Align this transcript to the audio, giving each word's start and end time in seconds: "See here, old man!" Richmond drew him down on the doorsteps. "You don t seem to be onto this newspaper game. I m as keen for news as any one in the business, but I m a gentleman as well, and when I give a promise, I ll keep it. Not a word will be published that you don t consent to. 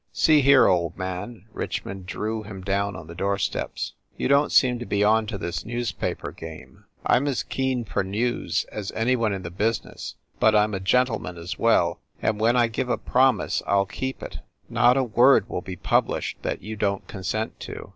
"See 0.13 0.41
here, 0.41 0.65
old 0.65 0.97
man!" 0.97 1.45
Richmond 1.53 2.07
drew 2.07 2.41
him 2.41 2.63
down 2.63 2.95
on 2.95 3.05
the 3.05 3.13
doorsteps. 3.13 3.93
"You 4.17 4.27
don 4.27 4.49
t 4.49 4.53
seem 4.55 4.79
to 4.79 4.85
be 4.87 5.03
onto 5.03 5.37
this 5.37 5.63
newspaper 5.63 6.31
game. 6.31 6.85
I 7.05 7.17
m 7.17 7.27
as 7.27 7.43
keen 7.43 7.85
for 7.85 8.03
news 8.03 8.65
as 8.71 8.91
any 8.93 9.15
one 9.15 9.31
in 9.31 9.43
the 9.43 9.51
business, 9.51 10.15
but 10.39 10.55
I 10.55 10.63
m 10.63 10.73
a 10.73 10.79
gentleman 10.79 11.37
as 11.37 11.59
well, 11.59 11.99
and 12.19 12.39
when 12.39 12.55
I 12.55 12.65
give 12.65 12.89
a 12.89 12.97
promise, 12.97 13.61
I 13.67 13.75
ll 13.75 13.85
keep 13.85 14.23
it. 14.23 14.39
Not 14.69 14.97
a 14.97 15.03
word 15.03 15.47
will 15.47 15.61
be 15.61 15.75
published 15.75 16.41
that 16.41 16.63
you 16.63 16.75
don 16.75 17.01
t 17.01 17.05
consent 17.05 17.59
to. 17.59 17.89